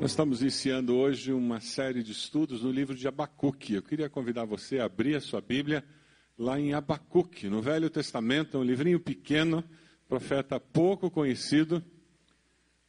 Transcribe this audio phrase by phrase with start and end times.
[0.00, 3.74] Nós estamos iniciando hoje uma série de estudos no livro de Abacuque.
[3.74, 5.84] Eu queria convidar você a abrir a sua Bíblia
[6.38, 9.62] lá em Abacuque, no Velho Testamento, um livrinho pequeno,
[10.08, 11.84] profeta pouco conhecido,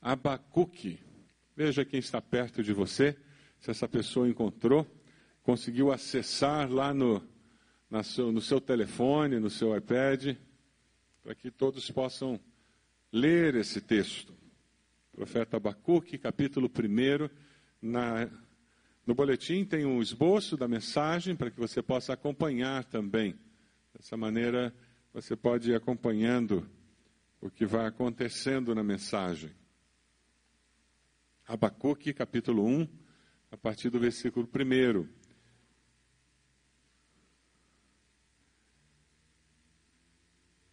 [0.02, 1.02] Abacuque.
[1.54, 3.18] Veja quem está perto de você,
[3.60, 4.88] se essa pessoa encontrou,
[5.44, 7.22] conseguiu acessar lá no,
[8.06, 10.38] seu, no seu telefone, no seu iPad,
[11.22, 12.40] para que todos possam
[13.12, 14.41] ler esse texto
[15.12, 17.30] profeta Abacuque, capítulo 1.
[17.82, 18.30] Na,
[19.06, 23.38] no boletim tem um esboço da mensagem para que você possa acompanhar também.
[23.94, 24.74] Dessa maneira,
[25.14, 26.70] você pode ir acompanhando
[27.42, 29.52] o que vai acontecendo na mensagem.
[31.46, 32.88] Abacuque, capítulo 1,
[33.52, 35.08] a partir do versículo 1.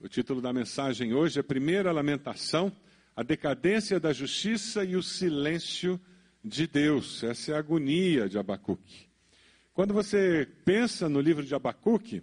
[0.01, 2.73] O título da mensagem hoje é Primeira Lamentação
[3.19, 6.01] a decadência da justiça e o silêncio
[6.45, 7.25] de Deus.
[7.25, 9.09] Essa é a agonia de Abacuque.
[9.75, 12.23] Quando você pensa no livro de Abacuque,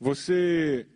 [0.00, 0.86] você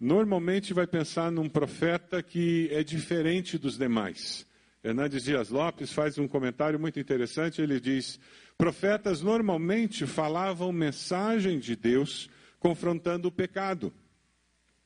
[0.00, 4.46] normalmente vai pensar num profeta que é diferente dos demais.
[4.82, 7.60] Hernandes Dias Lopes faz um comentário muito interessante.
[7.60, 8.18] Ele diz:
[8.56, 13.92] profetas normalmente falavam mensagem de Deus confrontando o pecado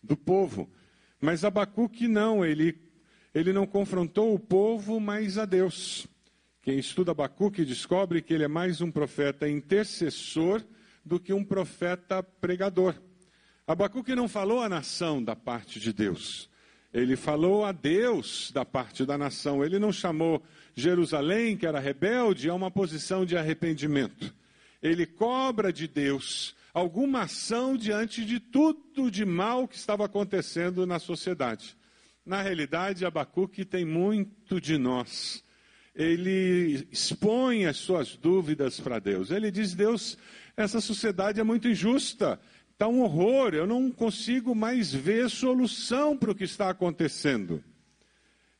[0.02, 0.68] do povo.
[1.20, 2.87] Mas Abacuque não, ele
[3.34, 6.06] ele não confrontou o povo, mas a Deus.
[6.62, 10.62] Quem estuda Abacuque descobre que ele é mais um profeta intercessor
[11.04, 12.94] do que um profeta pregador.
[13.66, 16.48] Abacuque não falou à nação da parte de Deus.
[16.92, 19.64] Ele falou a Deus da parte da nação.
[19.64, 20.42] Ele não chamou
[20.74, 24.34] Jerusalém, que era rebelde, a uma posição de arrependimento.
[24.82, 30.98] Ele cobra de Deus alguma ação diante de tudo de mal que estava acontecendo na
[30.98, 31.77] sociedade.
[32.28, 35.42] Na realidade, Abacuque tem muito de nós.
[35.94, 39.30] Ele expõe as suas dúvidas para Deus.
[39.30, 40.18] Ele diz: Deus,
[40.54, 42.38] essa sociedade é muito injusta,
[42.70, 47.64] está um horror, eu não consigo mais ver solução para o que está acontecendo.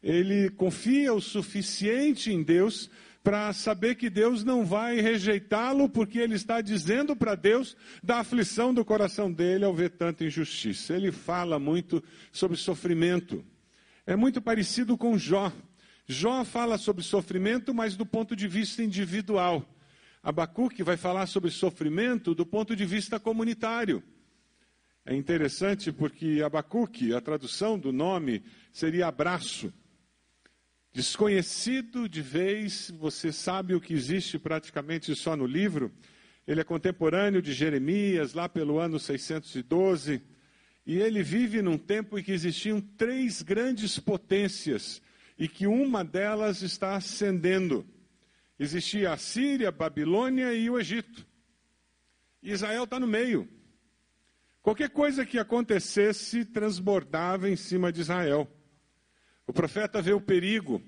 [0.03, 2.89] Ele confia o suficiente em Deus
[3.23, 8.73] para saber que Deus não vai rejeitá-lo, porque ele está dizendo para Deus da aflição
[8.73, 10.95] do coração dele ao ver tanta injustiça.
[10.95, 13.45] Ele fala muito sobre sofrimento.
[14.09, 15.53] É muito parecido com Jó.
[16.07, 19.63] Jó fala sobre sofrimento, mas do ponto de vista individual.
[20.23, 24.03] Abacuque vai falar sobre sofrimento do ponto de vista comunitário.
[25.05, 28.43] É interessante porque Abacuque, a tradução do nome
[28.73, 29.71] seria abraço.
[30.91, 35.93] Desconhecido de vez, você sabe o que existe praticamente só no livro.
[36.47, 40.23] Ele é contemporâneo de Jeremias, lá pelo ano 612.
[40.89, 45.03] E ele vive num tempo em que existiam três grandes potências
[45.39, 47.87] e que uma delas está ascendendo.
[48.59, 51.27] Existia a Síria, a Babilônia e o Egito.
[52.43, 53.47] Israel está no meio.
[54.63, 58.49] Qualquer coisa que acontecesse transbordava em cima de Israel.
[59.47, 60.83] O profeta vê o perigo.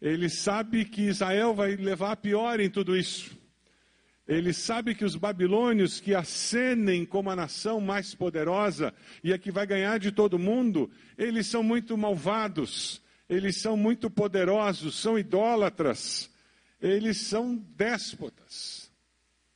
[0.00, 3.36] Ele sabe que Israel vai levar a pior em tudo isso.
[4.26, 9.50] Ele sabe que os babilônios que acenem como a nação mais poderosa e a que
[9.50, 16.30] vai ganhar de todo mundo, eles são muito malvados, eles são muito poderosos, são idólatras,
[16.80, 18.92] eles são déspotas.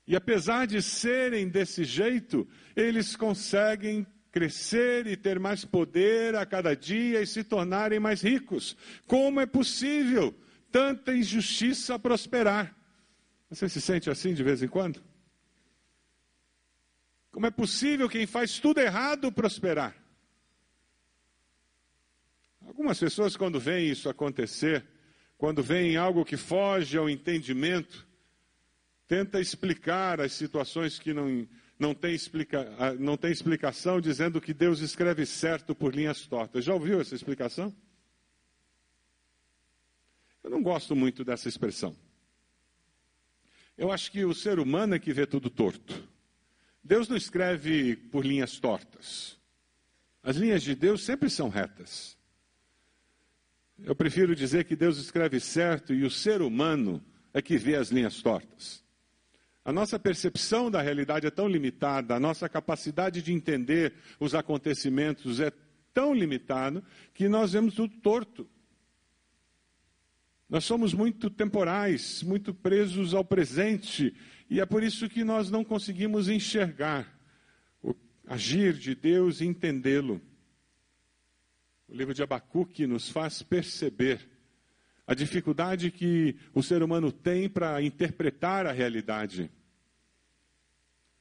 [0.07, 6.75] E apesar de serem desse jeito, eles conseguem crescer e ter mais poder a cada
[6.75, 8.77] dia e se tornarem mais ricos.
[9.07, 10.35] Como é possível
[10.71, 12.76] tanta injustiça prosperar?
[13.49, 15.03] Você se sente assim de vez em quando?
[17.31, 19.95] Como é possível quem faz tudo errado prosperar?
[22.67, 24.85] Algumas pessoas, quando veem isso acontecer,
[25.39, 28.07] quando veem algo que foge ao entendimento,
[29.07, 31.47] tenta explicar as situações que não,
[31.79, 36.65] não, tem, explica, não tem explicação, dizendo que Deus escreve certo por linhas tortas.
[36.65, 37.75] Já ouviu essa explicação?
[40.43, 41.97] Eu não gosto muito dessa expressão.
[43.77, 46.09] Eu acho que o ser humano é que vê tudo torto.
[46.83, 49.39] Deus não escreve por linhas tortas.
[50.23, 52.17] As linhas de Deus sempre são retas.
[53.79, 57.91] Eu prefiro dizer que Deus escreve certo e o ser humano é que vê as
[57.91, 58.83] linhas tortas.
[59.63, 65.41] A nossa percepção da realidade é tão limitada, a nossa capacidade de entender os acontecimentos
[65.41, 65.53] é
[65.93, 66.83] tão limitada
[67.13, 68.49] que nós vemos tudo torto.
[70.49, 74.15] Nós somos muito temporais, muito presos ao presente,
[74.49, 77.19] e é por isso que nós não conseguimos enxergar
[77.83, 77.95] o
[78.27, 80.21] agir de Deus e entendê-lo.
[81.89, 84.21] O livro de Abacuque nos faz perceber
[85.05, 89.51] a dificuldade que o ser humano tem para interpretar a realidade,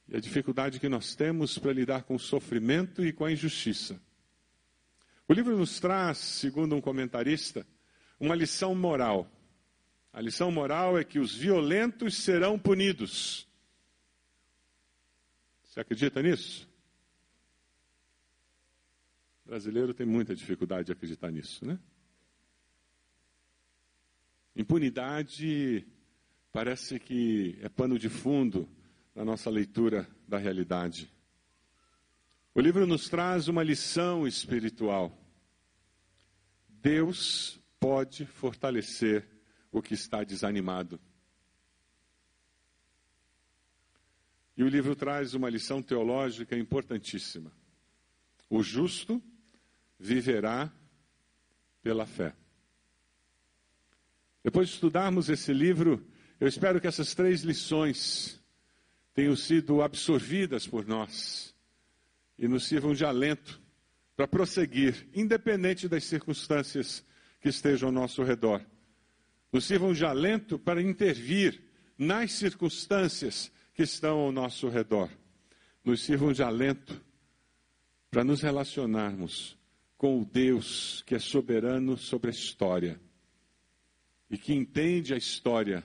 [0.08, 4.00] e a dificuldade que nós temos para lidar com o sofrimento e com a injustiça.
[5.26, 7.66] O livro nos traz, segundo um comentarista,
[8.18, 9.30] uma lição moral.
[10.12, 13.46] A lição moral é que os violentos serão punidos.
[15.64, 16.68] Você acredita nisso?
[19.44, 21.78] O brasileiro tem muita dificuldade de acreditar nisso, né?
[24.56, 25.86] Impunidade
[26.50, 28.66] parece que é pano de fundo
[29.14, 31.12] na nossa leitura da realidade.
[32.54, 35.14] O livro nos traz uma lição espiritual.
[36.66, 39.26] Deus pode fortalecer
[39.70, 41.00] o que está desanimado.
[44.56, 47.52] E o livro traz uma lição teológica importantíssima.
[48.48, 49.22] O justo
[49.98, 50.72] viverá
[51.82, 52.34] pela fé.
[54.42, 56.06] Depois de estudarmos esse livro,
[56.40, 58.40] eu espero que essas três lições
[59.12, 61.54] tenham sido absorvidas por nós
[62.38, 63.60] e nos sirvam de alento
[64.14, 67.04] para prosseguir, independente das circunstâncias
[67.52, 68.64] que ao nosso redor.
[69.52, 71.62] Nos sirvam de alento para intervir
[71.96, 75.10] nas circunstâncias que estão ao nosso redor.
[75.84, 77.00] Nos sirvam de alento
[78.10, 79.56] para nos relacionarmos
[79.96, 83.00] com o Deus que é soberano sobre a história
[84.28, 85.84] e que entende a história,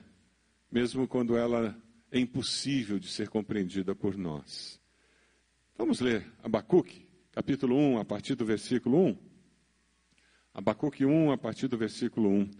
[0.70, 1.80] mesmo quando ela
[2.10, 4.80] é impossível de ser compreendida por nós.
[5.78, 9.31] Vamos ler Abacuque, capítulo 1, a partir do versículo 1.
[10.54, 12.50] Abacuque 1, a partir do versículo 1.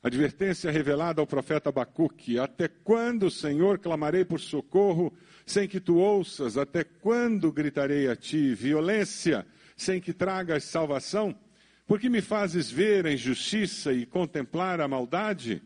[0.00, 5.12] Advertência revelada ao profeta Abacuque: Até quando, Senhor, clamarei por socorro
[5.44, 6.56] sem que tu ouças?
[6.56, 9.44] Até quando gritarei a ti violência
[9.76, 11.36] sem que tragas salvação?
[11.84, 15.62] Por que me fazes ver a injustiça e contemplar a maldade?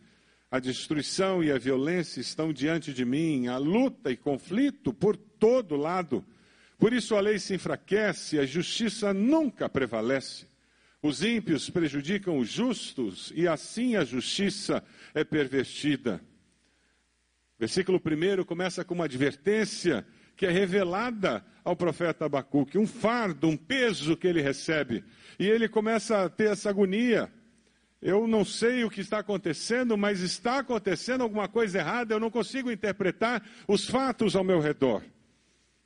[0.51, 5.77] A destruição e a violência estão diante de mim, a luta e conflito por todo
[5.77, 6.25] lado.
[6.79, 10.47] Por isso a lei se enfraquece, a justiça nunca prevalece.
[11.03, 14.83] Os ímpios prejudicam os justos e assim a justiça
[15.15, 16.21] é pervertida.
[17.59, 20.07] Versículo 1 começa com uma advertência
[20.37, 25.03] que é revelada ao profeta Abacuque, um fardo, um peso que ele recebe.
[25.39, 27.33] E ele começa a ter essa agonia.
[28.01, 32.31] Eu não sei o que está acontecendo, mas está acontecendo alguma coisa errada, eu não
[32.31, 35.03] consigo interpretar os fatos ao meu redor.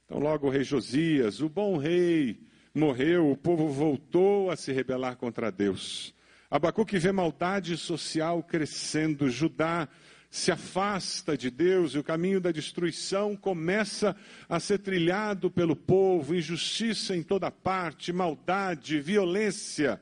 [0.05, 2.41] Então, logo o rei Josias, o bom rei,
[2.75, 6.15] morreu, o povo voltou a se rebelar contra Deus.
[6.51, 9.89] Abacuque vê maldade social crescendo, Judá
[10.31, 14.17] se afasta de Deus e o caminho da destruição começa
[14.49, 20.01] a ser trilhado pelo povo, injustiça em toda parte, maldade, violência,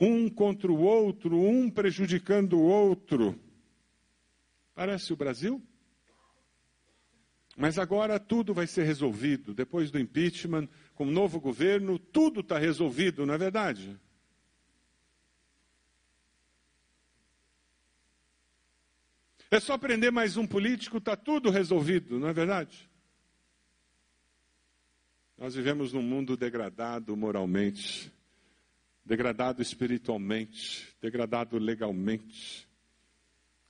[0.00, 3.38] um contra o outro, um prejudicando o outro.
[4.74, 5.62] Parece o Brasil?
[7.56, 9.54] Mas agora tudo vai ser resolvido.
[9.54, 13.98] Depois do impeachment, com o novo governo, tudo está resolvido, não é verdade?
[19.50, 22.90] É só prender mais um político, está tudo resolvido, não é verdade?
[25.36, 28.12] Nós vivemos num mundo degradado moralmente,
[29.04, 32.68] degradado espiritualmente, degradado legalmente.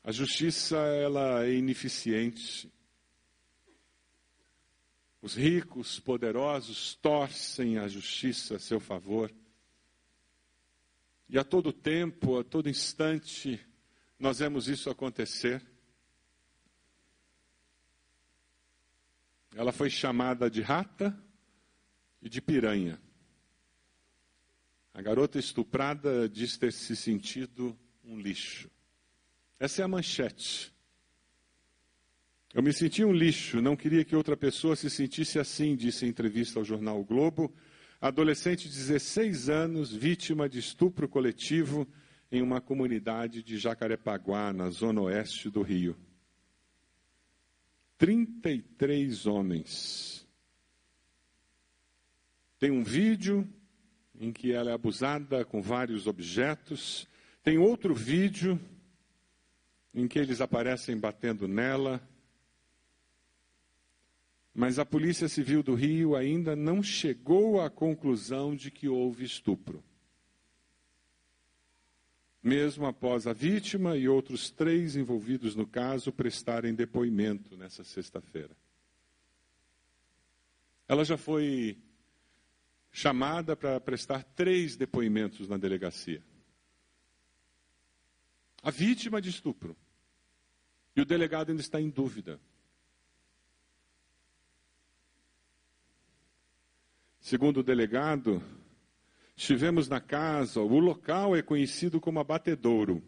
[0.02, 2.70] A justiça ela é ineficiente.
[5.24, 9.34] Os ricos, poderosos torcem a justiça a seu favor.
[11.26, 13.58] E a todo tempo, a todo instante,
[14.18, 15.64] nós vemos isso acontecer.
[19.54, 21.18] Ela foi chamada de rata
[22.20, 23.00] e de piranha.
[24.92, 28.70] A garota estuprada diz ter se sentido um lixo.
[29.58, 30.73] Essa é a manchete.
[32.54, 36.08] Eu me senti um lixo, não queria que outra pessoa se sentisse assim, disse em
[36.08, 37.52] entrevista ao jornal o Globo.
[38.00, 41.84] Adolescente de 16 anos, vítima de estupro coletivo
[42.30, 45.96] em uma comunidade de Jacarepaguá, na zona oeste do Rio.
[47.98, 50.24] 33 homens.
[52.60, 53.52] Tem um vídeo
[54.14, 57.08] em que ela é abusada com vários objetos.
[57.42, 58.60] Tem outro vídeo
[59.92, 62.00] em que eles aparecem batendo nela.
[64.54, 69.82] Mas a Polícia Civil do Rio ainda não chegou à conclusão de que houve estupro.
[72.40, 78.56] Mesmo após a vítima e outros três envolvidos no caso prestarem depoimento nessa sexta-feira.
[80.86, 81.76] Ela já foi
[82.92, 86.22] chamada para prestar três depoimentos na delegacia.
[88.64, 89.76] a vítima de estupro.
[90.96, 92.40] E o delegado ainda está em dúvida.
[97.24, 98.42] Segundo o delegado,
[99.34, 103.02] estivemos na casa, o local é conhecido como abatedouro.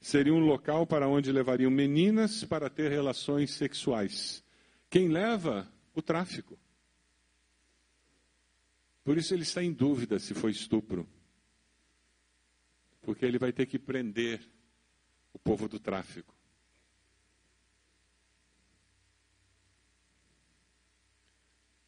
[0.00, 4.42] Seria um local para onde levariam meninas para ter relações sexuais.
[4.88, 5.70] Quem leva?
[5.94, 6.58] O tráfico.
[9.04, 11.06] Por isso ele está em dúvida se foi estupro.
[13.02, 14.40] Porque ele vai ter que prender
[15.34, 16.34] o povo do tráfico.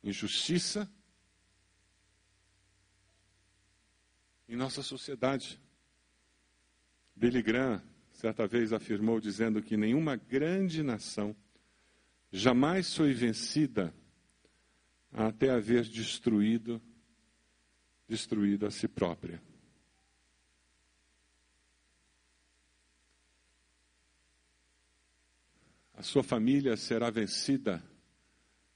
[0.04, 0.86] Injustiça
[4.48, 5.60] em nossa sociedade.
[7.14, 11.34] Billy Graham, certa vez, afirmou dizendo que nenhuma grande nação
[12.30, 13.94] jamais foi vencida
[15.12, 16.80] até haver destruído
[18.08, 19.42] destruído a si própria.
[25.94, 27.82] A sua família será vencida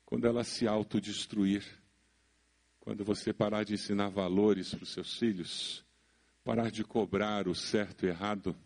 [0.04, 1.79] quando ela se autodestruir.
[2.90, 5.85] Quando você parar de ensinar valores para os seus filhos,
[6.42, 8.56] parar de cobrar o certo e errado,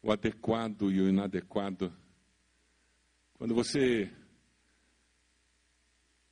[0.00, 1.94] o adequado e o inadequado.
[3.34, 4.10] Quando você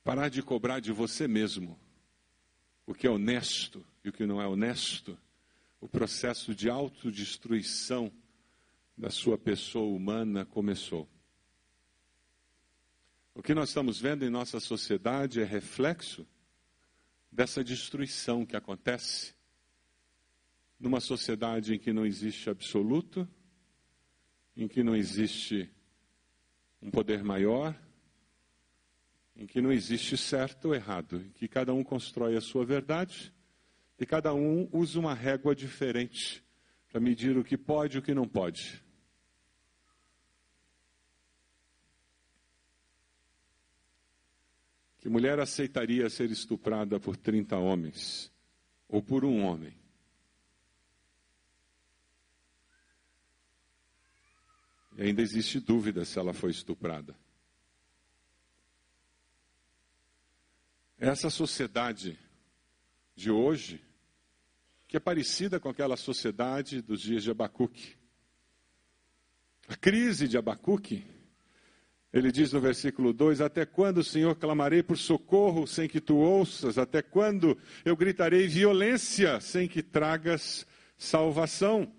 [0.03, 1.79] parar de cobrar de você mesmo
[2.83, 5.15] o que é honesto e o que não é honesto,
[5.79, 8.11] o processo de autodestruição
[8.97, 11.07] da sua pessoa humana começou.
[13.35, 16.25] O que nós estamos vendo em nossa sociedade é reflexo
[17.35, 19.35] dessa destruição que acontece
[20.79, 23.27] numa sociedade em que não existe absoluto,
[24.55, 25.69] em que não existe
[26.81, 27.75] um poder maior,
[29.35, 33.33] em que não existe certo ou errado, em que cada um constrói a sua verdade
[33.99, 36.41] e cada um usa uma régua diferente
[36.87, 38.81] para medir o que pode e o que não pode.
[45.05, 48.33] Que mulher aceitaria ser estuprada por 30 homens
[48.89, 49.71] ou por um homem?
[54.97, 57.15] E ainda existe dúvida se ela foi estuprada.
[60.97, 62.17] Essa sociedade
[63.15, 63.85] de hoje,
[64.87, 67.95] que é parecida com aquela sociedade dos dias de Abacuque.
[69.67, 71.05] A crise de Abacuque
[72.15, 76.77] ele diz no versículo 2: Até quando, Senhor, clamarei por socorro sem que tu ouças?
[76.77, 80.65] Até quando eu gritarei violência sem que tragas
[80.97, 81.91] salvação?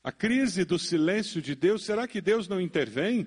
[0.00, 3.26] A crise do silêncio de Deus, será que Deus não intervém?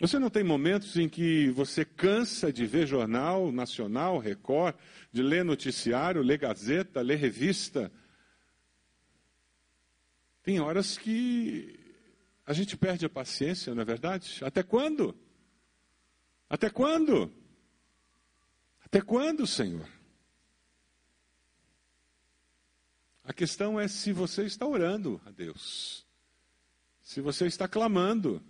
[0.00, 4.74] Você não tem momentos em que você cansa de ver jornal nacional, Record,
[5.12, 7.92] de ler noticiário, ler gazeta, ler revista?
[10.42, 11.79] Tem horas que
[12.46, 14.40] a gente perde a paciência, não é verdade?
[14.44, 15.16] Até quando?
[16.48, 17.32] Até quando?
[18.84, 19.86] Até quando, Senhor?
[23.22, 26.04] A questão é se você está orando a Deus,
[27.00, 28.42] se você está clamando.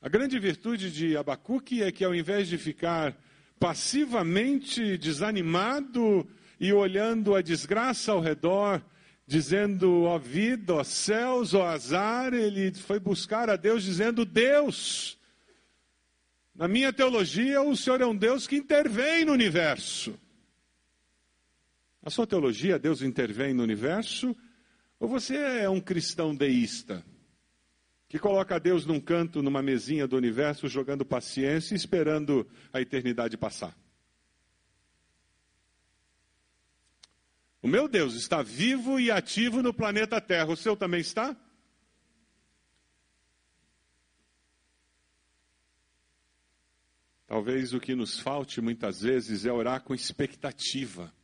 [0.00, 3.16] A grande virtude de Abacuque é que, ao invés de ficar
[3.58, 6.28] passivamente desanimado
[6.60, 8.80] e olhando a desgraça ao redor,
[9.26, 15.18] dizendo, ó vida, ó céus, ó azar, ele foi buscar a Deus dizendo, Deus,
[16.54, 20.18] na minha teologia, o Senhor é um Deus que intervém no universo.
[22.02, 24.36] Na sua teologia, Deus intervém no universo?
[24.98, 27.04] Ou você é um cristão deísta?
[28.08, 33.36] Que coloca Deus num canto, numa mesinha do universo, jogando paciência e esperando a eternidade
[33.38, 33.74] passar?
[37.62, 40.50] O meu Deus está vivo e ativo no planeta Terra.
[40.50, 41.36] O seu também está?
[47.24, 51.14] Talvez o que nos falte muitas vezes é orar com expectativa.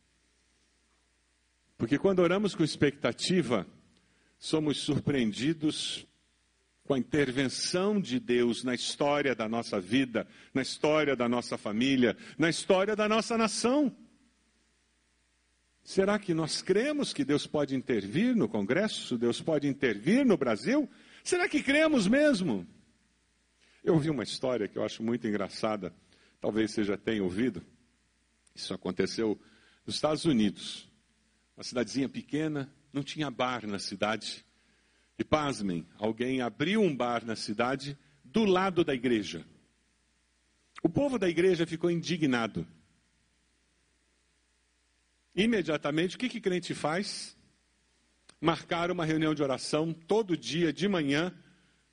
[1.76, 3.66] Porque quando oramos com expectativa,
[4.38, 6.06] somos surpreendidos
[6.84, 12.16] com a intervenção de Deus na história da nossa vida, na história da nossa família,
[12.38, 13.94] na história da nossa nação.
[15.88, 19.16] Será que nós cremos que Deus pode intervir no Congresso?
[19.16, 20.86] Deus pode intervir no Brasil?
[21.24, 22.68] Será que cremos mesmo?
[23.82, 25.90] Eu ouvi uma história que eu acho muito engraçada,
[26.42, 27.64] talvez você já tenha ouvido.
[28.54, 29.40] Isso aconteceu
[29.86, 30.86] nos Estados Unidos.
[31.56, 34.44] Uma cidadezinha pequena, não tinha bar na cidade.
[35.18, 39.42] E pasmem, alguém abriu um bar na cidade do lado da igreja.
[40.82, 42.66] O povo da igreja ficou indignado
[45.38, 47.36] Imediatamente, o que, que crente faz?
[48.40, 51.32] Marcar uma reunião de oração todo dia de manhã,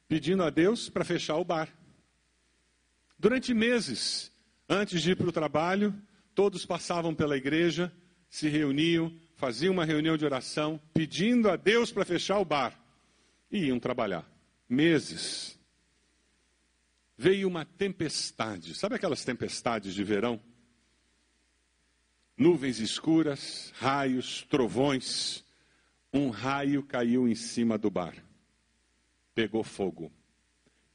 [0.08, 1.70] pedindo a Deus para fechar o bar.
[3.20, 4.32] Durante meses,
[4.68, 5.94] antes de ir para o trabalho,
[6.34, 7.94] todos passavam pela igreja,
[8.28, 12.76] se reuniam, faziam uma reunião de oração, pedindo a Deus para fechar o bar.
[13.52, 14.28] E iam trabalhar.
[14.68, 15.56] Meses.
[17.16, 18.74] Veio uma tempestade.
[18.74, 20.42] Sabe aquelas tempestades de verão?
[22.38, 25.44] Nuvens escuras, raios, trovões.
[26.12, 28.16] Um raio caiu em cima do bar,
[29.34, 30.12] pegou fogo,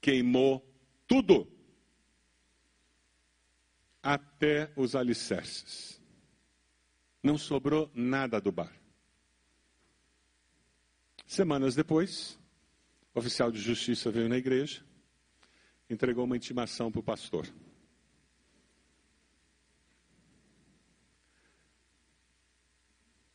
[0.00, 0.66] queimou
[1.06, 1.46] tudo,
[4.02, 6.00] até os alicerces.
[7.22, 8.72] Não sobrou nada do bar.
[11.26, 12.38] Semanas depois,
[13.14, 14.82] o oficial de justiça veio na igreja,
[15.88, 17.46] entregou uma intimação para o pastor.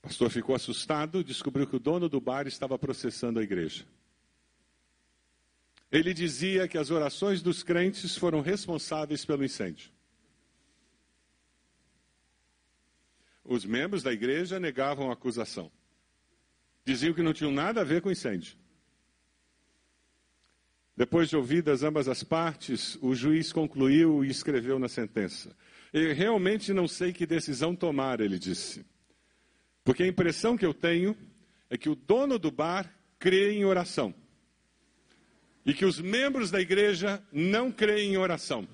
[0.05, 3.87] O pastor ficou assustado, descobriu que o dono do bar estava processando a igreja.
[5.91, 9.89] Ele dizia que as orações dos crentes foram responsáveis pelo incêndio.
[13.43, 15.71] Os membros da igreja negavam a acusação.
[16.85, 18.55] Diziam que não tinham nada a ver com o incêndio.
[20.95, 25.57] Depois de ouvidas ambas as partes, o juiz concluiu e escreveu na sentença.
[25.91, 28.85] Eu realmente não sei que decisão tomar, ele disse.
[29.85, 31.15] Porque a impressão que eu tenho
[31.69, 34.13] é que o dono do bar crê em oração.
[35.63, 38.67] E que os membros da igreja não creem em oração.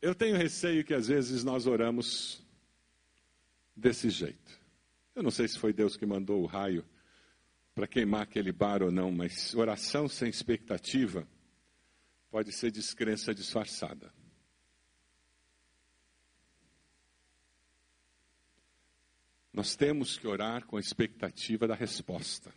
[0.00, 2.42] Eu tenho receio que às vezes nós oramos
[3.76, 4.58] desse jeito.
[5.14, 6.84] Eu não sei se foi Deus que mandou o raio
[7.74, 11.28] para queimar aquele bar ou não, mas oração sem expectativa
[12.32, 14.10] pode ser descrença disfarçada.
[19.52, 22.50] Nós temos que orar com a expectativa da resposta.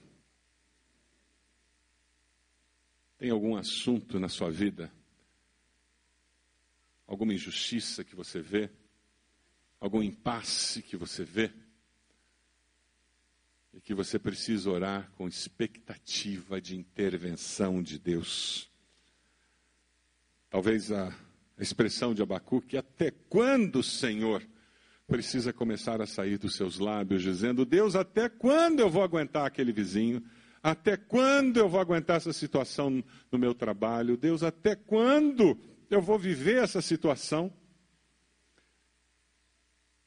[3.18, 4.90] Tem algum assunto na sua vida?
[7.06, 8.72] Alguma injustiça que você vê?
[9.78, 11.52] Algum impasse que você vê?
[13.74, 18.74] E que você precisa orar com expectativa de intervenção de Deus.
[20.56, 21.14] Talvez a
[21.60, 24.42] expressão de Abacuque, até quando, Senhor,
[25.06, 29.74] precisa começar a sair dos seus lábios, dizendo: Deus, até quando eu vou aguentar aquele
[29.74, 30.24] vizinho?
[30.64, 34.16] Até quando eu vou aguentar essa situação no meu trabalho?
[34.16, 37.52] Deus, até quando eu vou viver essa situação?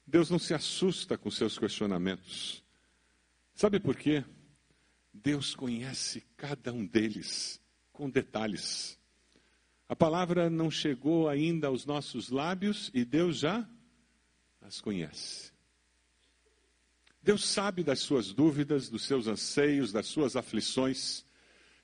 [0.06, 2.64] Deus não se assusta com seus questionamentos.
[3.52, 4.24] Sabe por quê?
[5.12, 7.60] Deus conhece cada um deles
[7.92, 8.97] com detalhes.
[9.88, 13.66] A palavra não chegou ainda aos nossos lábios e Deus já
[14.60, 15.50] as conhece.
[17.22, 21.24] Deus sabe das suas dúvidas, dos seus anseios, das suas aflições.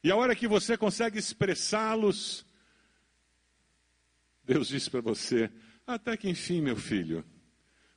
[0.03, 2.45] E a hora que você consegue expressá-los,
[4.45, 5.51] Deus diz para você:
[5.87, 7.25] até que enfim, meu filho,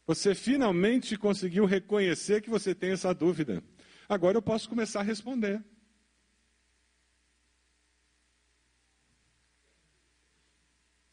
[0.06, 3.62] você finalmente conseguiu reconhecer que você tem essa dúvida.
[4.08, 5.62] Agora eu posso começar a responder.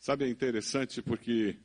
[0.04, 1.56] Sabe, é interessante porque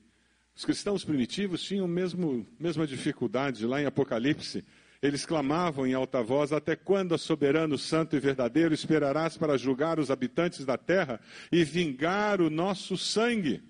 [0.56, 4.63] os cristãos primitivos tinham mesmo mesma dificuldade lá em Apocalipse.
[5.02, 10.10] Eles clamavam em alta voz: Até quando, soberano, santo e verdadeiro, esperarás para julgar os
[10.10, 11.19] habitantes da terra
[11.52, 13.62] e vingar o nosso sangue?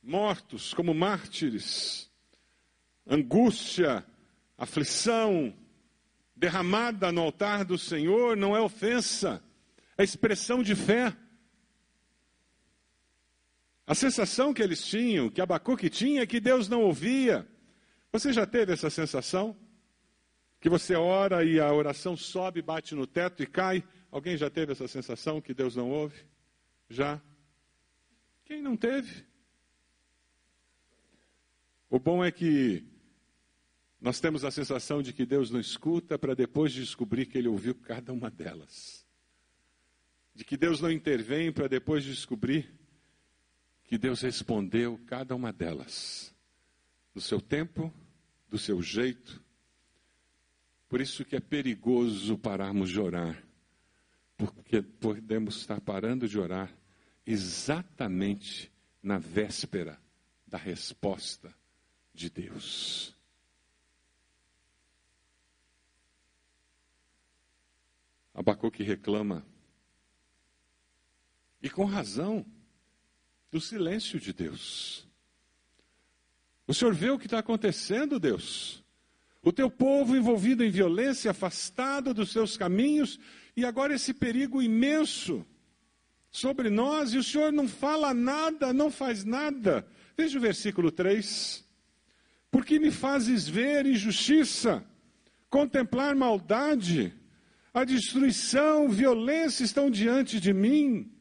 [0.00, 2.08] Mortos como mártires,
[3.04, 4.06] angústia,
[4.56, 5.52] aflição
[6.36, 9.42] derramada no altar do Senhor não é ofensa
[9.98, 11.16] a expressão de fé.
[13.86, 17.48] A sensação que eles tinham, que Abacuque tinha, é que Deus não ouvia.
[18.12, 19.56] Você já teve essa sensação?
[20.60, 23.84] Que você ora e a oração sobe, bate no teto e cai?
[24.10, 26.26] Alguém já teve essa sensação que Deus não ouve?
[26.88, 27.20] Já?
[28.44, 29.24] Quem não teve?
[31.88, 32.84] O bom é que
[34.00, 37.74] nós temos a sensação de que Deus não escuta para depois descobrir que Ele ouviu
[37.74, 38.95] cada uma delas
[40.36, 42.70] de que Deus não intervém para depois descobrir
[43.84, 46.34] que Deus respondeu cada uma delas,
[47.14, 47.92] do seu tempo,
[48.46, 49.42] do seu jeito.
[50.90, 53.42] Por isso que é perigoso pararmos de orar,
[54.36, 56.70] porque podemos estar parando de orar
[57.24, 58.70] exatamente
[59.02, 59.98] na véspera
[60.46, 61.54] da resposta
[62.12, 63.16] de Deus.
[68.34, 69.46] Abacuque reclama
[71.62, 72.44] E com razão
[73.50, 75.06] do silêncio de Deus.
[76.66, 78.84] O Senhor vê o que está acontecendo, Deus.
[79.42, 83.18] O teu povo envolvido em violência, afastado dos seus caminhos,
[83.56, 85.46] e agora esse perigo imenso
[86.30, 89.86] sobre nós, e o Senhor não fala nada, não faz nada.
[90.16, 91.64] Veja o versículo 3.
[92.50, 94.84] Porque me fazes ver injustiça,
[95.48, 97.14] contemplar maldade,
[97.72, 101.12] a destruição, violência estão diante de mim,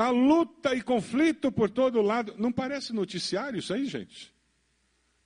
[0.00, 2.34] a luta e conflito por todo lado.
[2.38, 4.34] Não parece noticiário isso aí, gente?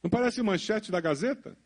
[0.02, 1.56] Não parece manchete da Gazeta?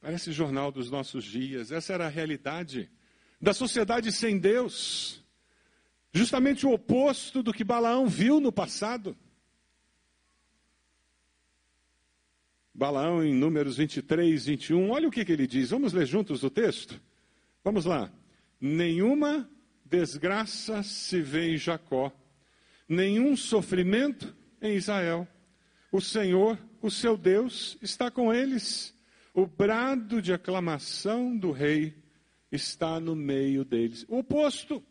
[0.00, 1.72] Parece jornal dos nossos dias.
[1.72, 2.88] Essa era a realidade
[3.40, 5.20] da sociedade sem Deus.
[6.12, 9.18] Justamente o oposto do que Balaão viu no passado.
[12.72, 15.70] Balaão, em Números 23, 21, olha o que, que ele diz.
[15.70, 17.02] Vamos ler juntos o texto?
[17.64, 18.12] Vamos lá.
[18.66, 19.46] Nenhuma
[19.84, 22.10] desgraça se vê em Jacó,
[22.88, 25.28] nenhum sofrimento em Israel.
[25.92, 28.98] O Senhor, o seu Deus, está com eles.
[29.34, 31.94] O brado de aclamação do rei
[32.50, 34.06] está no meio deles.
[34.08, 34.82] O oposto.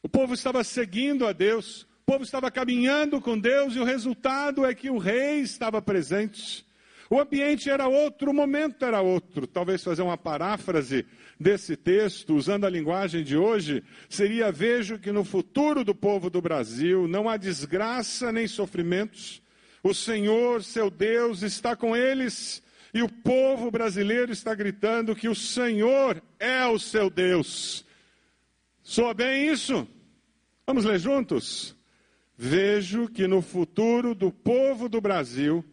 [0.00, 4.64] O povo estava seguindo a Deus, o povo estava caminhando com Deus e o resultado
[4.64, 6.64] é que o rei estava presente.
[7.10, 9.46] O ambiente era outro, o momento era outro.
[9.46, 11.04] Talvez fazer uma paráfrase
[11.38, 16.40] desse texto, usando a linguagem de hoje, seria: vejo que no futuro do povo do
[16.40, 19.42] Brasil não há desgraça nem sofrimentos.
[19.82, 22.62] O Senhor, seu Deus, está com eles.
[22.94, 27.84] E o povo brasileiro está gritando que o Senhor é o seu Deus.
[28.82, 29.86] Soa bem isso?
[30.66, 31.76] Vamos ler juntos?
[32.36, 35.64] Vejo que no futuro do povo do Brasil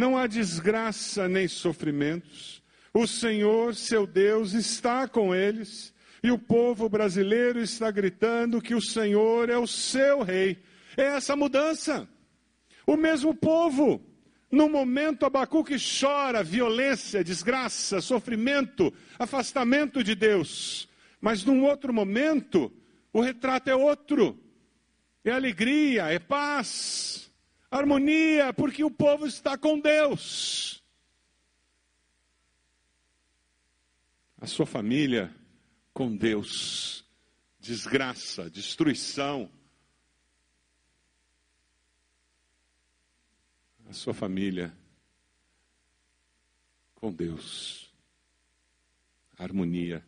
[0.00, 2.62] não há desgraça nem sofrimentos.
[2.92, 5.94] O Senhor, seu Deus, está com eles.
[6.22, 10.58] E o povo brasileiro está gritando que o Senhor é o seu rei.
[10.96, 12.08] É essa mudança.
[12.86, 14.04] O mesmo povo,
[14.50, 20.88] no momento Abacuque chora violência, desgraça, sofrimento, afastamento de Deus.
[21.20, 22.72] Mas num outro momento,
[23.12, 24.36] o retrato é outro
[25.24, 27.29] é alegria, é paz,
[27.70, 30.82] harmonia, porque o povo está com Deus.
[34.40, 35.34] A sua família
[35.92, 37.04] com Deus,
[37.58, 39.50] desgraça, destruição.
[43.88, 44.74] A sua família
[46.94, 47.92] com Deus,
[49.36, 50.04] harmonia,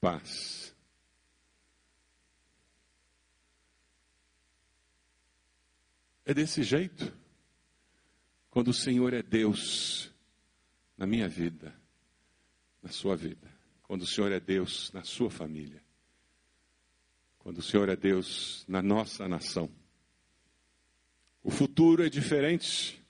[0.00, 0.73] paz.
[6.24, 7.12] É desse jeito.
[8.50, 10.10] Quando o Senhor é Deus
[10.96, 11.74] na minha vida,
[12.82, 13.52] na sua vida.
[13.82, 15.82] Quando o Senhor é Deus na sua família.
[17.38, 19.70] Quando o Senhor é Deus na nossa nação.
[21.42, 23.02] O futuro é diferente.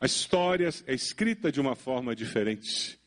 [0.00, 3.00] A história é escrita de uma forma diferente.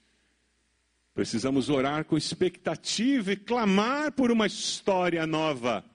[1.14, 5.86] Precisamos orar com expectativa e clamar por uma história nova.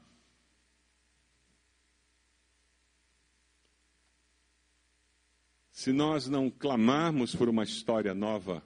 [5.75, 8.65] Se nós não clamarmos por uma história nova,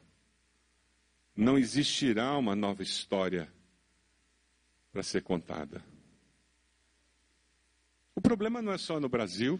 [1.35, 3.51] não existirá uma nova história
[4.93, 5.83] para ser contada.
[8.15, 9.59] O problema não é só no Brasil,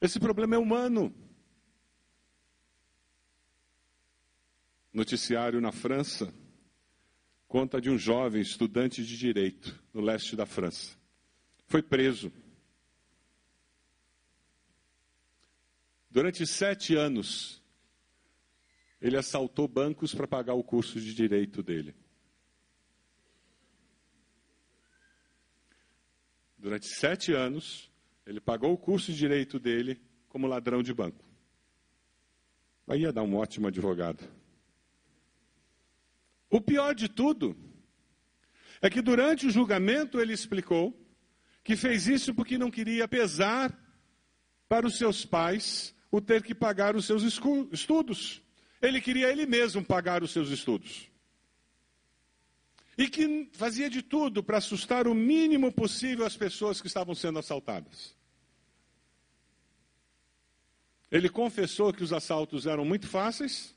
[0.00, 1.12] esse problema é humano.
[4.92, 6.32] Noticiário na França
[7.48, 10.96] conta de um jovem estudante de direito no leste da França.
[11.66, 12.32] Foi preso.
[16.12, 17.62] Durante sete anos,
[19.00, 21.94] ele assaltou bancos para pagar o curso de direito dele.
[26.58, 27.90] Durante sete anos,
[28.26, 31.24] ele pagou o curso de direito dele como ladrão de banco.
[32.86, 34.22] Aí ia dar um ótimo advogado.
[36.50, 37.56] O pior de tudo
[38.82, 40.94] é que durante o julgamento ele explicou
[41.64, 43.74] que fez isso porque não queria pesar
[44.68, 47.22] para os seus pais o ter que pagar os seus
[47.72, 48.42] estudos.
[48.82, 51.08] Ele queria ele mesmo pagar os seus estudos.
[52.98, 57.38] E que fazia de tudo para assustar o mínimo possível as pessoas que estavam sendo
[57.38, 58.14] assaltadas.
[61.10, 63.74] Ele confessou que os assaltos eram muito fáceis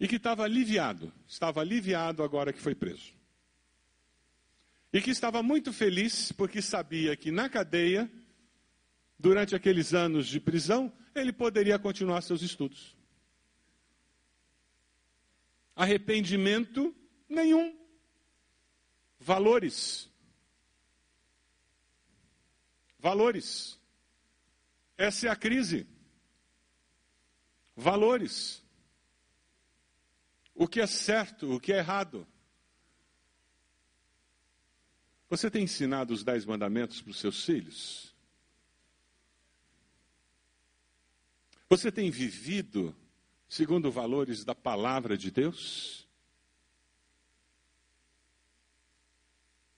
[0.00, 3.12] e que estava aliviado, estava aliviado agora que foi preso.
[4.90, 8.10] E que estava muito feliz porque sabia que na cadeia
[9.18, 12.96] durante aqueles anos de prisão, ele poderia continuar seus estudos.
[15.74, 16.94] Arrependimento
[17.28, 17.76] nenhum.
[19.18, 20.10] Valores.
[22.98, 23.78] Valores.
[24.96, 25.86] Essa é a crise.
[27.76, 28.62] Valores.
[30.54, 32.26] O que é certo, o que é errado.
[35.28, 38.13] Você tem ensinado os dez mandamentos para os seus filhos?
[41.68, 42.94] Você tem vivido
[43.48, 46.06] segundo valores da palavra de Deus?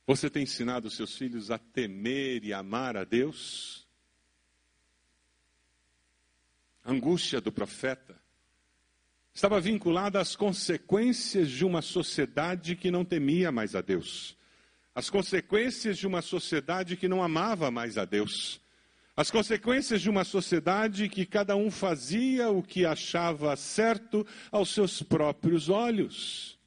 [0.07, 3.87] Você tem ensinado seus filhos a temer e amar a Deus?
[6.85, 8.17] A angústia do profeta
[9.35, 14.37] estava vinculada às consequências de uma sociedade que não temia mais a Deus,
[14.95, 18.61] as consequências de uma sociedade que não amava mais a Deus,
[19.17, 25.03] as consequências de uma sociedade que cada um fazia o que achava certo aos seus
[25.03, 26.59] próprios olhos.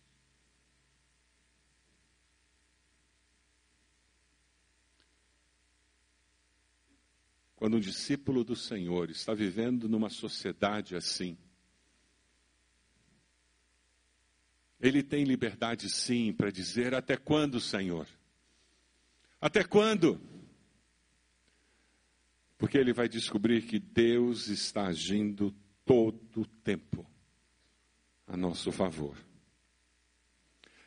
[7.55, 11.37] Quando um discípulo do Senhor está vivendo numa sociedade assim,
[14.79, 18.07] ele tem liberdade sim para dizer: Até quando, Senhor?
[19.39, 20.38] Até quando?
[22.59, 27.09] Porque ele vai descobrir que Deus está agindo todo o tempo
[28.27, 29.17] a nosso favor.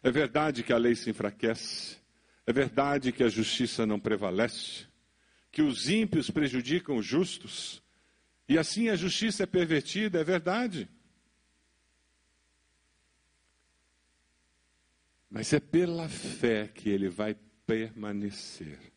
[0.02, 1.96] É verdade que a lei se enfraquece,
[2.46, 4.86] é verdade que a justiça não prevalece,
[5.50, 7.82] que os ímpios prejudicam os justos,
[8.46, 10.90] e assim a justiça é pervertida, é verdade.
[15.30, 17.34] Mas é pela fé que ele vai
[17.66, 18.91] permanecer.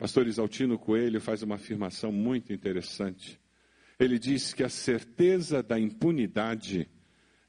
[0.00, 3.38] Pastor Isaltino Coelho faz uma afirmação muito interessante.
[3.98, 6.88] Ele diz que a certeza da impunidade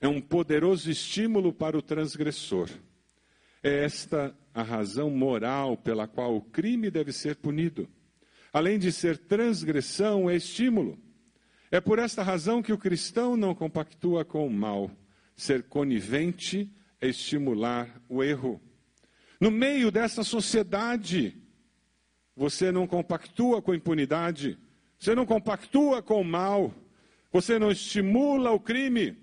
[0.02, 2.70] é um poderoso estímulo para o transgressor.
[3.64, 7.88] É esta a razão moral pela qual o crime deve ser punido.
[8.52, 11.00] Além de ser transgressão, é estímulo.
[11.72, 14.92] É por esta razão que o cristão não compactua com o mal.
[15.38, 18.62] Ser conivente é estimular o erro.
[19.40, 21.41] No meio dessa sociedade,
[22.36, 24.58] você não compactua com a impunidade,
[24.98, 26.74] você não compactua com o mal,
[27.32, 29.18] você não estimula o crime,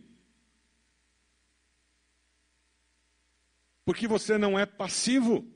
[3.84, 5.46] porque você não é passivo.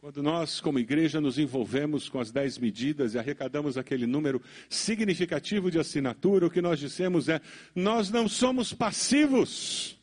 [0.00, 5.70] Quando nós, como igreja, nos envolvemos com as dez medidas e arrecadamos aquele número significativo
[5.70, 7.38] de assinatura, o que nós dissemos é:
[7.74, 10.00] nós não somos passivos.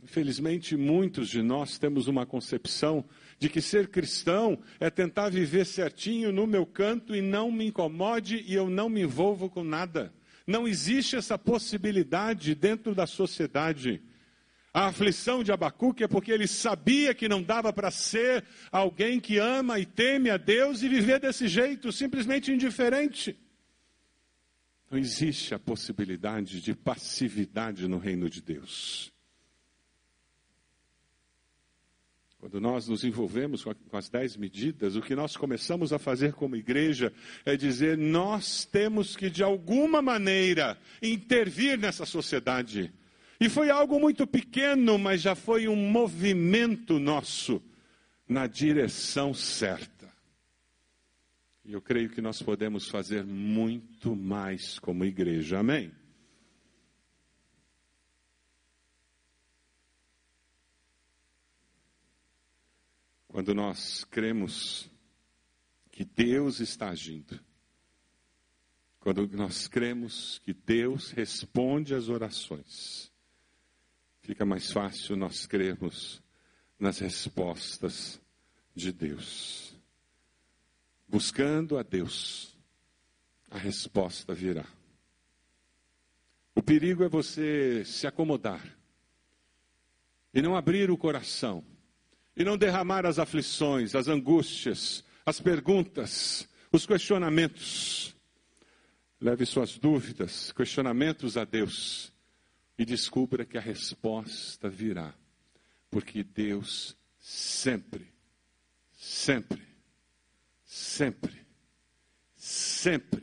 [0.00, 3.04] Infelizmente, muitos de nós temos uma concepção
[3.42, 8.44] de que ser cristão é tentar viver certinho no meu canto e não me incomode
[8.46, 10.14] e eu não me envolvo com nada.
[10.46, 14.00] Não existe essa possibilidade dentro da sociedade.
[14.72, 19.38] A aflição de Abacuque é porque ele sabia que não dava para ser alguém que
[19.38, 23.36] ama e teme a Deus e viver desse jeito, simplesmente indiferente.
[24.88, 29.11] Não existe a possibilidade de passividade no reino de Deus.
[32.42, 36.56] Quando nós nos envolvemos com as dez medidas, o que nós começamos a fazer como
[36.56, 37.12] igreja
[37.44, 42.92] é dizer: nós temos que, de alguma maneira, intervir nessa sociedade
[43.38, 47.62] e foi algo muito pequeno, mas já foi um movimento nosso
[48.28, 50.12] na direção certa.
[51.64, 55.60] E eu creio que nós podemos fazer muito mais como igreja.
[55.60, 55.92] Amém?
[63.32, 64.90] Quando nós cremos
[65.90, 67.40] que Deus está agindo,
[69.00, 73.10] quando nós cremos que Deus responde às orações,
[74.20, 76.22] fica mais fácil nós crermos
[76.78, 78.20] nas respostas
[78.74, 79.74] de Deus.
[81.08, 82.54] Buscando a Deus,
[83.50, 84.66] a resposta virá.
[86.54, 88.62] O perigo é você se acomodar
[90.34, 91.71] e não abrir o coração,
[92.36, 98.14] e não derramar as aflições, as angústias, as perguntas, os questionamentos.
[99.20, 102.12] Leve suas dúvidas, questionamentos a Deus
[102.76, 105.14] e descubra que a resposta virá,
[105.90, 108.12] porque Deus sempre,
[108.92, 109.62] sempre,
[110.64, 111.46] sempre,
[112.34, 113.22] sempre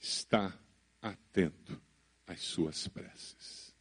[0.00, 0.56] está
[1.02, 1.78] atento
[2.26, 3.74] às suas preces.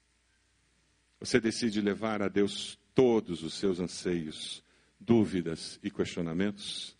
[1.19, 4.63] Você decide levar a Deus todos os seus anseios,
[4.99, 6.97] dúvidas e questionamentos?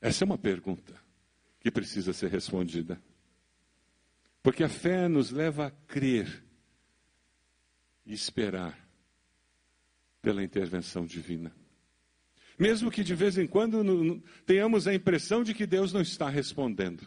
[0.00, 0.94] Essa é uma pergunta
[1.60, 3.00] que precisa ser respondida.
[4.42, 6.44] Porque a fé nos leva a crer
[8.04, 8.78] e esperar
[10.22, 11.52] pela intervenção divina.
[12.58, 17.06] Mesmo que de vez em quando tenhamos a impressão de que Deus não está respondendo.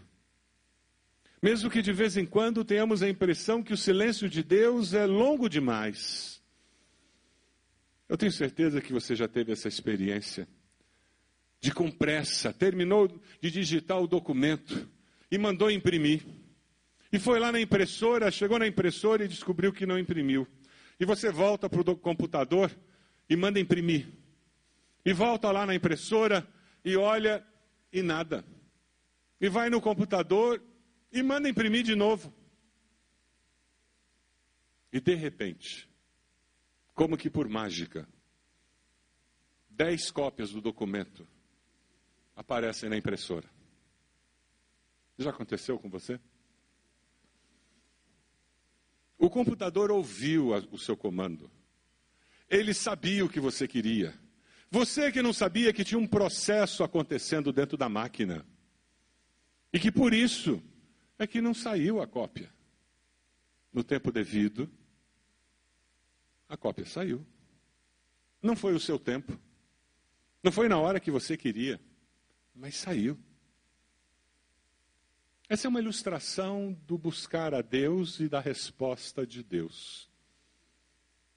[1.41, 5.05] Mesmo que de vez em quando tenhamos a impressão que o silêncio de Deus é
[5.05, 6.38] longo demais.
[8.09, 10.47] Eu tenho certeza que você já teve essa experiência
[11.61, 13.07] de com pressa, terminou
[13.39, 14.89] de digitar o documento
[15.29, 16.25] e mandou imprimir.
[17.11, 20.47] E foi lá na impressora, chegou na impressora e descobriu que não imprimiu.
[20.99, 22.71] E você volta para o computador
[23.29, 24.07] e manda imprimir.
[25.05, 26.47] E volta lá na impressora
[26.83, 27.45] e olha
[27.91, 28.43] e nada.
[29.39, 30.61] E vai no computador
[31.11, 32.33] e manda imprimir de novo.
[34.91, 35.88] E de repente,
[36.99, 38.05] como que por mágica,
[39.69, 41.25] dez cópias do documento
[42.35, 43.49] aparecem na impressora.
[45.17, 46.19] Já aconteceu com você?
[49.17, 51.49] O computador ouviu o seu comando.
[52.49, 54.13] Ele sabia o que você queria.
[54.69, 58.45] Você que não sabia que tinha um processo acontecendo dentro da máquina.
[59.71, 60.61] E que por isso
[61.17, 62.53] é que não saiu a cópia.
[63.71, 64.69] No tempo devido,
[66.49, 67.25] a cópia saiu.
[68.41, 69.39] Não foi o seu tempo.
[70.43, 71.79] Não foi na hora que você queria,
[72.55, 73.17] mas saiu.
[75.47, 80.09] Essa é uma ilustração do buscar a Deus e da resposta de Deus.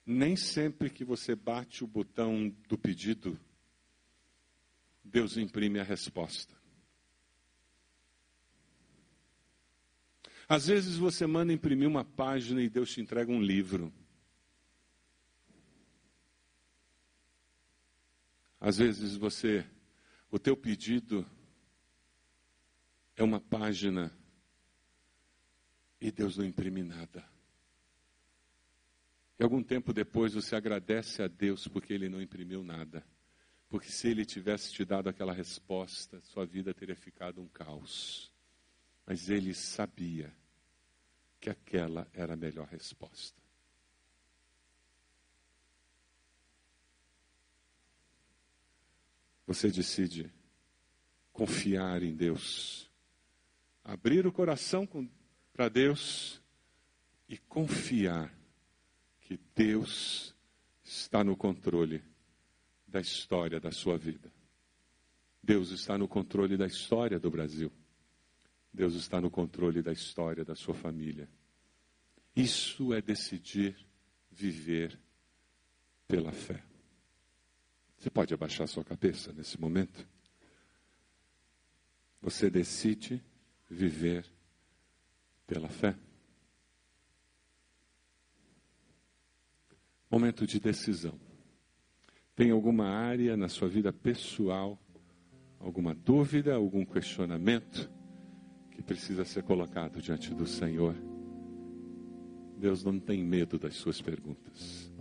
[0.05, 3.39] Nem sempre que você bate o botão do pedido,
[5.05, 6.55] Deus imprime a resposta.
[10.49, 13.93] Às vezes você manda imprimir uma página e Deus te entrega um livro.
[18.65, 19.69] Às vezes você,
[20.31, 21.29] o teu pedido
[23.17, 24.17] é uma página
[26.01, 27.29] e Deus não imprime nada.
[29.37, 33.05] E algum tempo depois você agradece a Deus porque Ele não imprimiu nada.
[33.69, 38.33] Porque se Ele tivesse te dado aquela resposta, sua vida teria ficado um caos.
[39.05, 40.33] Mas Ele sabia
[41.41, 43.42] que aquela era a melhor resposta.
[49.47, 50.33] Você decide
[51.33, 52.91] confiar em Deus,
[53.83, 54.87] abrir o coração
[55.53, 56.41] para Deus
[57.29, 58.33] e confiar
[59.21, 60.35] que Deus
[60.85, 62.03] está no controle
[62.87, 64.31] da história da sua vida.
[65.43, 67.73] Deus está no controle da história do Brasil.
[68.73, 71.29] Deus está no controle da história da sua família.
[72.35, 73.77] Isso é decidir
[74.31, 74.99] viver
[76.07, 76.63] pela fé.
[78.03, 80.05] Você pode abaixar sua cabeça nesse momento?
[82.21, 83.23] Você decide
[83.71, 84.27] viver
[85.47, 85.97] pela fé?
[90.11, 91.17] Momento de decisão.
[92.35, 94.77] Tem alguma área na sua vida pessoal,
[95.61, 97.89] alguma dúvida, algum questionamento
[98.73, 100.97] que precisa ser colocado diante do Senhor?
[102.59, 104.93] Deus não tem medo das suas perguntas,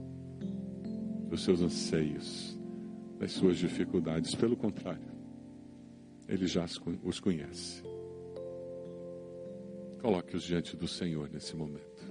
[1.28, 2.61] dos seus anseios,
[3.22, 4.34] das suas dificuldades.
[4.34, 5.08] Pelo contrário,
[6.28, 6.66] Ele já
[7.04, 7.84] os conhece.
[10.02, 12.02] Coloque-os diante do Senhor nesse momento.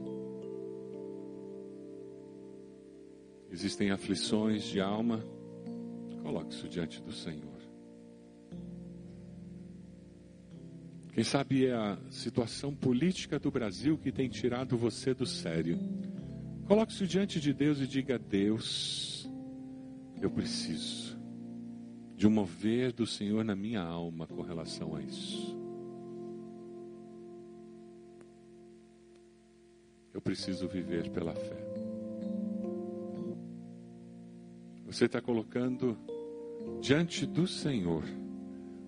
[3.50, 5.20] Existem aflições de alma,
[6.22, 7.58] coloque isso diante do Senhor.
[11.12, 15.76] Quem sabe é a situação política do Brasil que tem tirado você do sério.
[16.68, 19.28] Coloque isso diante de Deus e diga: Deus,
[20.20, 21.18] eu preciso
[22.14, 25.58] de um mover do Senhor na minha alma com relação a isso.
[30.12, 31.64] Eu preciso viver pela fé.
[34.84, 35.96] Você está colocando
[36.82, 38.04] diante do Senhor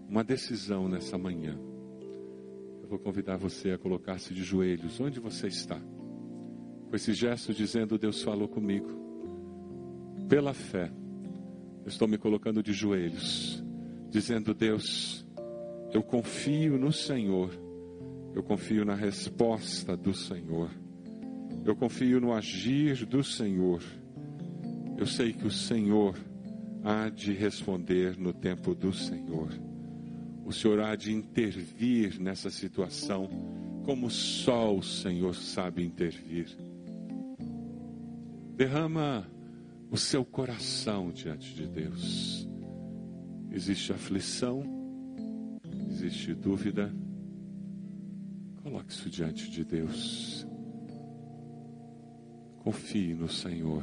[0.07, 1.59] uma decisão nessa manhã.
[2.83, 5.81] Eu vou convidar você a colocar-se de joelhos onde você está,
[6.91, 9.01] com esse gesto dizendo: Deus falou comigo.
[10.29, 10.93] Pela fé,
[11.83, 13.63] eu estou me colocando de joelhos,
[14.09, 15.27] dizendo: Deus,
[15.93, 17.51] eu confio no Senhor,
[18.35, 20.71] eu confio na resposta do Senhor,
[21.65, 23.83] eu confio no agir do Senhor.
[24.97, 26.17] Eu sei que o Senhor
[26.85, 29.49] há de responder no tempo do Senhor.
[30.45, 33.29] O Senhor há de intervir nessa situação,
[33.85, 36.57] como só o Senhor sabe intervir.
[38.57, 39.27] Derrama
[39.93, 42.49] o seu coração diante de Deus.
[43.51, 44.63] Existe aflição,
[45.91, 46.91] existe dúvida.
[48.63, 50.47] Coloque isso diante de Deus.
[52.61, 53.83] Confie no Senhor.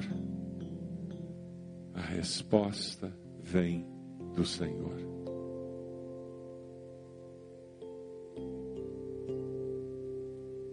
[1.93, 3.86] A resposta vem
[4.34, 4.97] do Senhor.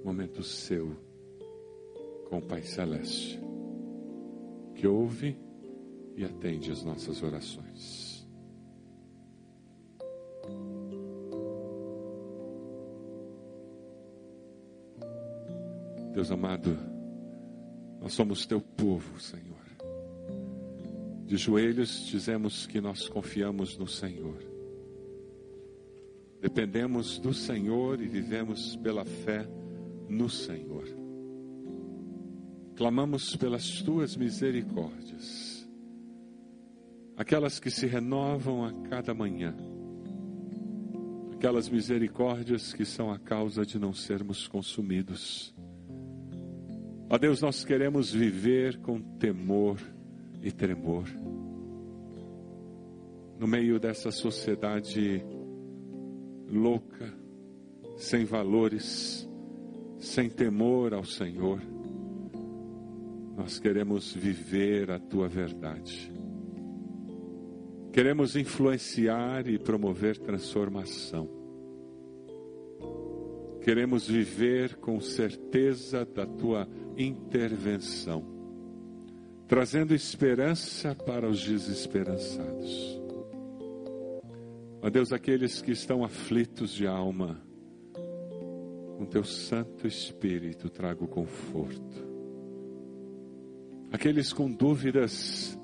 [0.02, 0.96] Momento seu
[2.30, 3.38] com o Pai Celeste,
[4.76, 5.36] que ouve
[6.14, 8.28] e atende as nossas orações.
[16.12, 16.76] Deus amado,
[18.00, 19.56] nós somos teu povo, Senhor.
[21.26, 24.42] De joelhos dizemos que nós confiamos no Senhor.
[26.40, 29.46] Dependemos do Senhor e vivemos pela fé
[30.08, 31.05] no Senhor.
[32.76, 35.66] Clamamos pelas tuas misericórdias,
[37.16, 39.56] aquelas que se renovam a cada manhã,
[41.32, 45.54] aquelas misericórdias que são a causa de não sermos consumidos
[47.08, 49.78] Ó Deus, nós queremos viver com temor
[50.42, 51.04] e tremor.
[53.38, 55.24] No meio dessa sociedade
[56.50, 57.14] louca,
[57.96, 59.28] sem valores,
[60.00, 61.60] sem temor ao Senhor,
[63.36, 66.10] nós queremos viver a tua verdade.
[67.92, 71.28] Queremos influenciar e promover transformação.
[73.60, 76.66] Queremos viver com certeza da tua
[76.96, 78.24] intervenção,
[79.46, 83.00] trazendo esperança para os desesperançados.
[84.80, 87.42] Ó Deus, aqueles que estão aflitos de alma,
[88.96, 92.15] com teu Santo Espírito trago conforto.
[93.96, 95.58] Aqueles com dúvidas,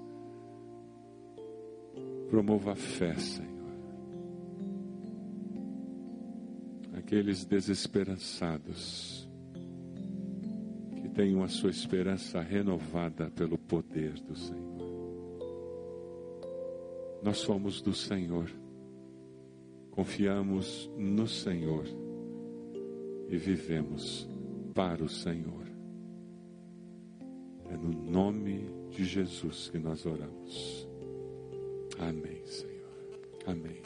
[2.31, 3.71] promova a fé, Senhor.
[6.97, 9.29] Aqueles desesperançados,
[11.15, 14.81] tenham a sua esperança renovada pelo poder do Senhor.
[17.23, 18.51] Nós somos do Senhor,
[19.91, 21.85] confiamos no Senhor
[23.29, 24.27] e vivemos
[24.73, 25.62] para o Senhor.
[27.73, 30.87] É no nome de Jesus que nós oramos.
[31.99, 32.73] Amém, Senhor.
[33.47, 33.83] Amém.